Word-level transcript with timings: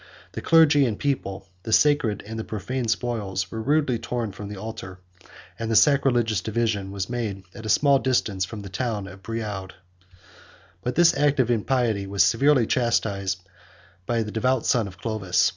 The 0.31 0.41
clergy 0.41 0.87
and 0.87 0.97
people, 0.97 1.47
the 1.61 1.71
sacred 1.71 2.23
and 2.25 2.39
the 2.39 2.43
profane 2.43 2.87
spoils, 2.87 3.51
were 3.51 3.61
rudely 3.61 3.99
torn 3.99 4.31
from 4.31 4.49
the 4.49 4.57
altar; 4.57 4.97
and 5.59 5.69
the 5.69 5.75
sacrilegious 5.75 6.41
division 6.41 6.89
was 6.89 7.07
made 7.07 7.43
at 7.53 7.67
a 7.67 7.69
small 7.69 7.99
distance 7.99 8.43
from 8.43 8.63
the 8.63 8.69
town 8.69 9.05
of 9.05 9.21
Brioude. 9.21 9.75
But 10.81 10.95
this 10.95 11.15
act 11.15 11.39
of 11.39 11.51
impiety 11.51 12.07
was 12.07 12.23
severely 12.23 12.65
chastised 12.65 13.47
by 14.07 14.23
the 14.23 14.31
devout 14.31 14.65
son 14.65 14.87
of 14.87 14.97
Clovis. 14.97 15.49